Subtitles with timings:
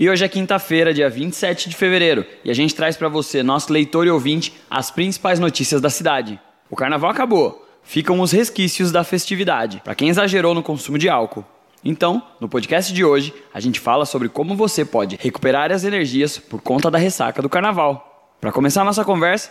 [0.00, 3.72] E hoje é quinta-feira, dia 27 de fevereiro, e a gente traz para você, nosso
[3.72, 6.40] leitor e ouvinte, as principais notícias da cidade.
[6.70, 11.44] O carnaval acabou, ficam os resquícios da festividade, para quem exagerou no consumo de álcool.
[11.84, 16.38] Então, no podcast de hoje, a gente fala sobre como você pode recuperar as energias
[16.38, 18.34] por conta da ressaca do carnaval.
[18.40, 19.50] Para começar a nossa conversa,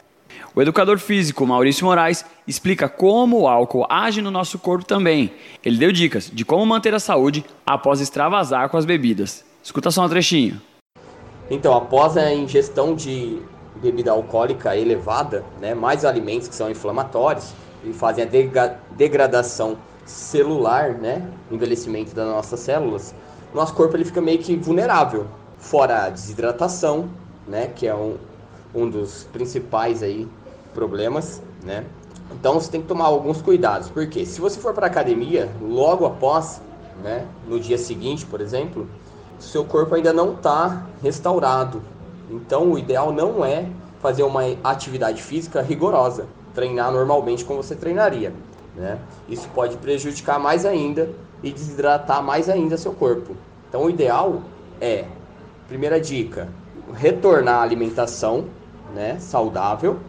[0.55, 5.31] o educador físico Maurício Moraes explica como o álcool age no nosso corpo também.
[5.63, 9.50] Ele deu dicas de como manter a saúde após extravasar com as bebidas.
[9.63, 10.59] Escuta só um trechinho.
[11.49, 13.41] Então, após a ingestão de
[13.75, 17.53] bebida alcoólica elevada, né, mais alimentos que são inflamatórios
[17.84, 18.27] e fazem a
[18.95, 23.13] degradação celular, né, envelhecimento das nossas células,
[23.54, 25.27] nosso corpo ele fica meio que vulnerável.
[25.57, 27.09] Fora a desidratação,
[27.48, 28.17] né, que é um,
[28.73, 30.27] um dos principais aí
[30.73, 31.85] problemas, né?
[32.32, 36.62] Então você tem que tomar alguns cuidados, porque se você for para academia logo após,
[37.04, 38.87] né, no dia seguinte, por exemplo,
[39.41, 41.81] seu corpo ainda não está restaurado.
[42.29, 43.67] Então, o ideal não é
[43.99, 48.33] fazer uma atividade física rigorosa, treinar normalmente como você treinaria.
[48.75, 48.98] Né?
[49.27, 51.09] Isso pode prejudicar mais ainda
[51.43, 53.35] e desidratar mais ainda seu corpo.
[53.67, 54.41] Então, o ideal
[54.79, 55.05] é,
[55.67, 56.49] primeira dica,
[56.93, 58.45] retornar à alimentação
[58.93, 59.99] né, saudável.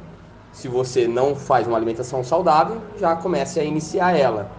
[0.52, 4.50] Se você não faz uma alimentação saudável, já comece a iniciar ela.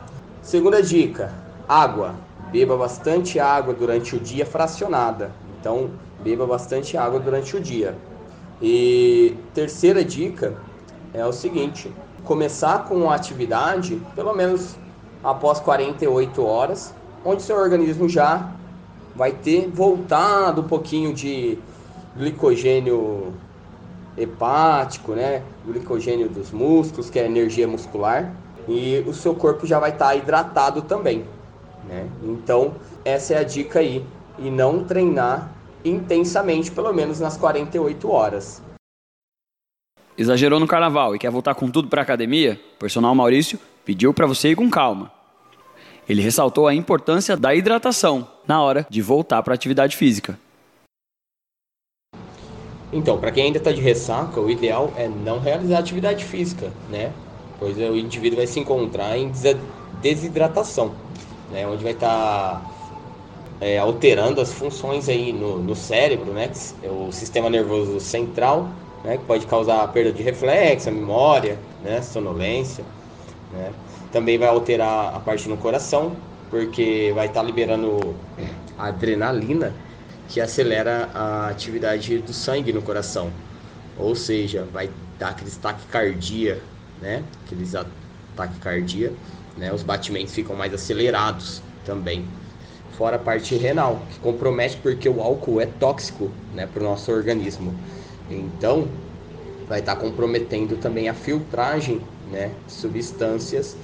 [0.42, 1.32] Segunda dica,
[1.68, 2.16] água.
[2.54, 5.32] Beba bastante água durante o dia fracionada.
[5.60, 5.90] Então,
[6.24, 7.98] beba bastante água durante o dia.
[8.62, 10.54] E terceira dica
[11.16, 11.92] é o seguinte:
[12.24, 14.76] começar com a atividade pelo menos
[15.24, 16.94] após 48 horas,
[17.26, 18.52] onde seu organismo já
[19.16, 21.58] vai ter voltado um pouquinho de
[22.16, 23.34] glicogênio
[24.16, 25.42] hepático, né?
[25.66, 28.32] Glicogênio dos músculos, que é energia muscular,
[28.68, 31.26] e o seu corpo já vai estar hidratado também.
[31.88, 32.10] Né?
[32.24, 34.06] Então, essa é a dica aí.
[34.40, 35.52] E não treinar
[35.86, 38.62] intensamente, pelo menos nas 48 horas.
[40.18, 42.60] Exagerou no carnaval e quer voltar com tudo para a academia?
[42.76, 45.12] O personal Maurício pediu para você ir com calma.
[46.08, 50.38] Ele ressaltou a importância da hidratação na hora de voltar para a atividade física.
[52.92, 57.12] Então, para quem ainda está de ressaca, o ideal é não realizar atividade física, né?
[57.58, 59.32] Pois o indivíduo vai se encontrar em
[60.02, 60.94] desidratação
[61.54, 62.62] né, onde vai estar tá,
[63.62, 68.68] é, alterando as funções aí no, no cérebro, né, é o sistema nervoso central,
[69.04, 72.84] né, que pode causar perda de reflexo, memória, né, sonolência,
[73.54, 73.72] né.
[74.12, 76.16] Também vai alterar a parte no coração,
[76.50, 78.16] porque vai estar tá liberando
[78.78, 79.74] adrenalina,
[80.30, 83.32] que acelera a atividade do sangue no coração.
[83.98, 86.60] Ou seja, vai dar aqueles taquicardia,
[87.02, 87.24] né?
[87.46, 87.74] Aqueles
[88.36, 89.12] taquicardia
[89.58, 89.74] né?
[89.74, 92.26] Os batimentos ficam mais acelerados também.
[92.98, 97.12] Fora a parte renal, que compromete porque o álcool é tóxico né, para o nosso
[97.12, 97.74] organismo.
[98.30, 98.88] Então,
[99.68, 103.76] vai estar tá comprometendo também a filtragem né, de substâncias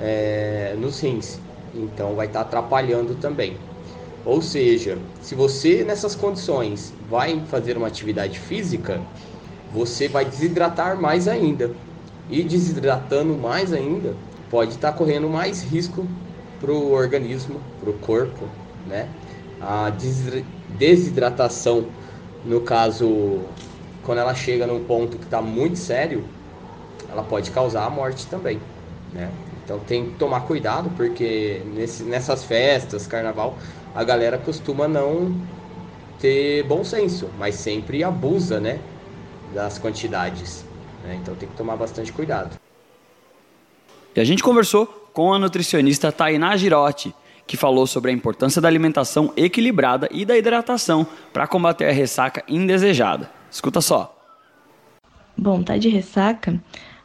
[0.00, 1.38] é, nos rins.
[1.74, 3.56] Então, vai estar tá atrapalhando também.
[4.24, 9.00] Ou seja, se você nessas condições vai fazer uma atividade física,
[9.72, 11.70] você vai desidratar mais ainda.
[12.28, 14.16] E desidratando mais ainda,
[14.50, 16.06] pode estar tá correndo mais risco
[16.60, 18.48] para o organismo, para o corpo,
[18.86, 19.08] né?
[19.60, 19.90] A
[20.78, 21.84] desidratação,
[22.44, 23.06] no caso,
[24.04, 26.22] quando ela chega num ponto que está muito sério,
[27.10, 28.60] ela pode causar a morte também,
[29.12, 29.30] né?
[29.64, 33.58] Então tem que tomar cuidado, porque nesse, nessas festas, carnaval,
[33.94, 35.32] a galera costuma não
[36.18, 38.78] ter bom senso, mas sempre abusa, né?
[39.54, 40.64] Das quantidades.
[41.04, 41.16] Né?
[41.16, 42.65] Então tem que tomar bastante cuidado.
[44.16, 47.14] E a gente conversou com a nutricionista Tainá Girotti,
[47.46, 52.42] que falou sobre a importância da alimentação equilibrada e da hidratação para combater a ressaca
[52.48, 53.30] indesejada.
[53.50, 54.16] Escuta só.
[55.36, 56.58] Bom, tá de ressaca?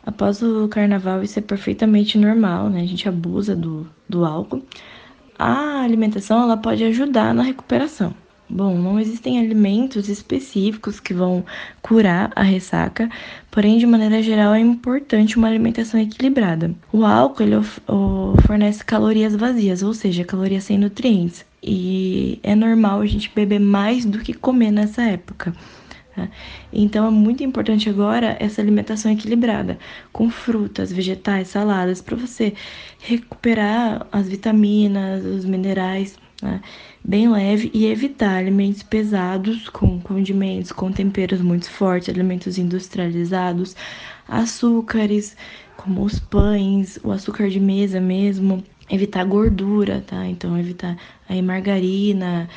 [0.06, 2.82] Após o carnaval, isso é perfeitamente normal, né?
[2.82, 4.64] A gente abusa do, do álcool.
[5.38, 8.14] A alimentação ela pode ajudar na recuperação.
[8.54, 11.46] Bom, não existem alimentos específicos que vão
[11.82, 13.10] curar a ressaca,
[13.50, 16.76] porém, de maneira geral, é importante uma alimentação equilibrada.
[16.92, 17.56] O álcool ele
[18.46, 24.04] fornece calorias vazias, ou seja, calorias sem nutrientes, e é normal a gente beber mais
[24.04, 25.54] do que comer nessa época.
[26.14, 26.28] Tá?
[26.74, 29.80] Então é muito importante agora essa alimentação equilibrada,
[30.12, 32.54] com frutas, vegetais, saladas, para você
[33.00, 36.62] recuperar as vitaminas, os minerais, né?
[37.04, 43.76] bem leve e evitar alimentos pesados com condimentos, com temperos muito fortes, alimentos industrializados,
[44.28, 45.36] açúcares,
[45.78, 50.28] como os pães, o açúcar de mesa mesmo, evitar gordura, tá?
[50.28, 50.98] Então evitar
[51.28, 52.48] aí margarina,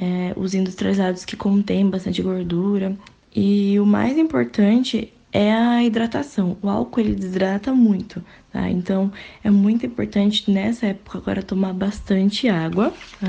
[0.00, 2.96] é, os industrializados que contêm bastante gordura.
[3.34, 6.56] E o mais importante é a hidratação.
[6.62, 8.68] O álcool ele desidrata muito, tá?
[8.70, 9.10] Então
[9.42, 13.28] é muito importante nessa época agora tomar bastante água, tá?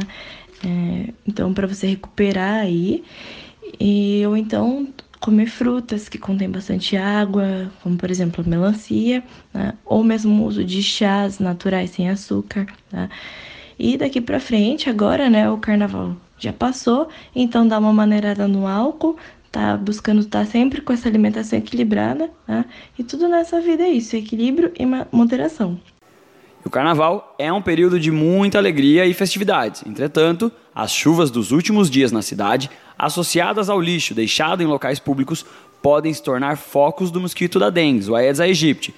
[0.65, 3.03] É, então para você recuperar aí
[3.79, 4.87] e ou então
[5.19, 9.23] comer frutas que contêm bastante água, como por exemplo a melancia,
[9.53, 9.73] né?
[9.85, 12.67] ou mesmo o uso de chás naturais sem açúcar.
[12.89, 13.09] Tá?
[13.79, 18.67] E daqui para frente, agora, né, o carnaval já passou, então dá uma maneirada no
[18.67, 19.17] álcool,
[19.53, 22.65] tá buscando estar tá sempre com essa alimentação equilibrada, tá?
[22.97, 24.83] E tudo nessa vida é isso, equilíbrio e
[25.15, 25.79] moderação.
[26.65, 29.83] O carnaval é um período de muita alegria e festividades.
[29.85, 35.45] Entretanto, as chuvas dos últimos dias na cidade, associadas ao lixo deixado em locais públicos,
[35.83, 38.95] podem se tornar focos do mosquito da dengue, o Aedes aegypti.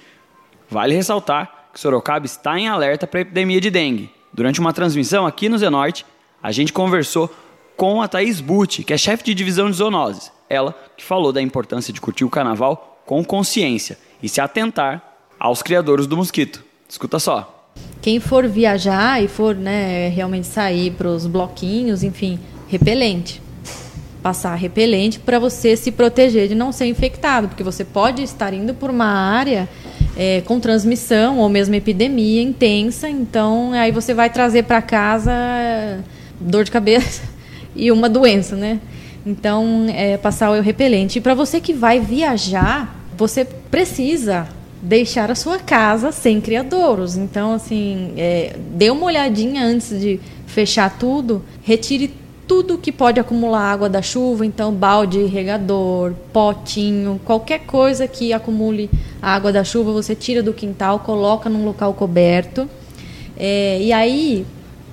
[0.70, 4.10] Vale ressaltar que Sorocaba está em alerta para a epidemia de dengue.
[4.32, 6.06] Durante uma transmissão aqui no Zenorte,
[6.42, 7.30] a gente conversou
[7.76, 10.35] com a Thaís Butti, que é chefe de divisão de zoonoses.
[10.48, 15.02] Ela que falou da importância de curtir o carnaval com consciência e se atentar
[15.38, 16.64] aos criadores do mosquito.
[16.88, 17.52] Escuta só.
[18.00, 22.38] Quem for viajar e for né, realmente sair para os bloquinhos, enfim,
[22.68, 23.42] repelente.
[24.22, 28.74] Passar repelente para você se proteger de não ser infectado, porque você pode estar indo
[28.74, 29.68] por uma área
[30.16, 35.32] é, com transmissão ou mesmo epidemia intensa, então aí você vai trazer para casa
[36.40, 37.22] dor de cabeça
[37.76, 38.80] e uma doença, né?
[39.26, 41.16] Então, é, passar o repelente.
[41.16, 44.48] E para você que vai viajar, você precisa
[44.80, 47.16] deixar a sua casa sem criadouros.
[47.16, 52.14] Então, assim, é, dê uma olhadinha antes de fechar tudo, retire
[52.46, 58.88] tudo que pode acumular água da chuva, então balde, regador, potinho, qualquer coisa que acumule
[59.20, 62.70] água da chuva, você tira do quintal, coloca num local coberto.
[63.36, 64.46] É, e aí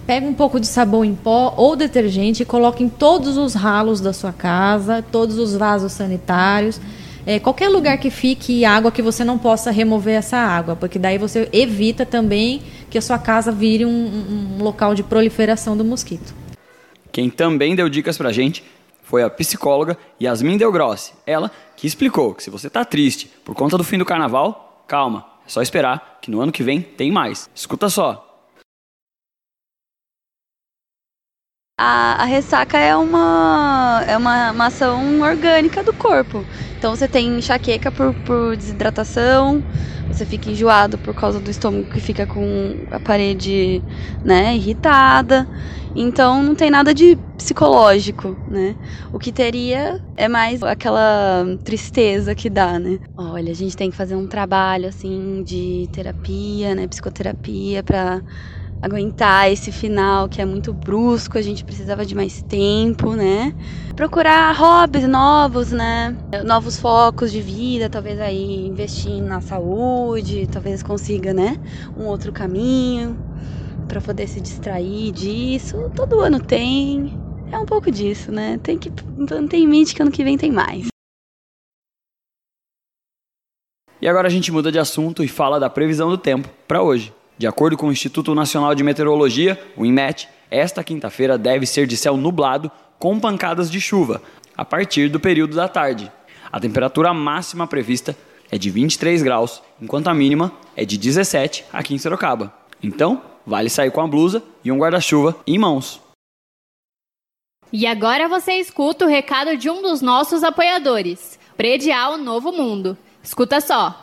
[0.05, 4.01] pega um pouco de sabão em pó ou detergente e coloca em todos os ralos
[4.01, 6.79] da sua casa, todos os vasos sanitários
[7.25, 11.17] é, qualquer lugar que fique água que você não possa remover essa água, porque daí
[11.17, 16.33] você evita também que a sua casa vire um, um local de proliferação do mosquito.
[17.11, 18.63] Quem também deu dicas pra gente
[19.03, 21.13] foi a psicóloga Yasmin Delgrossi.
[21.25, 25.25] Ela que explicou que se você tá triste por conta do fim do carnaval, calma,
[25.45, 27.49] é só esperar que no ano que vem tem mais.
[27.55, 28.32] Escuta só.
[31.85, 36.45] A, a, ressaca é uma, é uma, uma ação orgânica do corpo.
[36.77, 39.61] Então você tem enxaqueca por, por desidratação,
[40.09, 43.83] você fica enjoado por causa do estômago que fica com a parede
[44.23, 45.45] né, irritada.
[45.93, 48.77] Então não tem nada de psicológico, né?
[49.11, 52.97] O que teria é mais aquela tristeza que dá, né?
[53.17, 58.21] Olha, a gente tem que fazer um trabalho assim de terapia, né, psicoterapia para
[58.83, 63.55] aguentar esse final que é muito brusco, a gente precisava de mais tempo, né?
[63.95, 66.13] Procurar hobbies novos, né?
[66.45, 71.57] Novos focos de vida, talvez aí investir na saúde, talvez consiga, né?
[71.97, 73.17] Um outro caminho
[73.87, 75.89] para poder se distrair disso.
[75.95, 77.17] Todo ano tem.
[77.53, 78.59] É um pouco disso, né?
[78.61, 80.87] Tem que manter em mente que ano que vem tem mais.
[84.01, 87.13] E agora a gente muda de assunto e fala da previsão do tempo para hoje.
[87.37, 91.97] De acordo com o Instituto Nacional de Meteorologia, o INMET, esta quinta-feira deve ser de
[91.97, 94.21] céu nublado com pancadas de chuva,
[94.55, 96.11] a partir do período da tarde.
[96.51, 98.15] A temperatura máxima prevista
[98.51, 102.53] é de 23 graus, enquanto a mínima é de 17 aqui em Sorocaba.
[102.83, 105.99] Então, vale sair com a blusa e um guarda-chuva em mãos.
[107.71, 112.95] E agora você escuta o recado de um dos nossos apoiadores, Predial Novo Mundo.
[113.23, 114.02] Escuta só.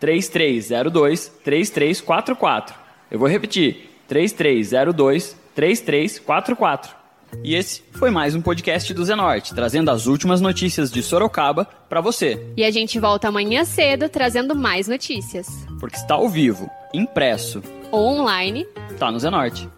[0.00, 2.74] 3302 3344.
[3.10, 6.98] Eu vou repetir: 3302 3344.
[7.44, 12.00] E esse foi mais um podcast do Zenorte, trazendo as últimas notícias de Sorocaba para
[12.00, 12.52] você.
[12.56, 15.46] E a gente volta amanhã cedo trazendo mais notícias.
[15.78, 18.66] Porque está ao vivo, impresso ou online,
[18.98, 19.68] tá no Zenorte.